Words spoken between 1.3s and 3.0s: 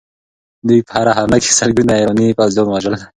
کې سلګونه ایراني پوځیان وژل.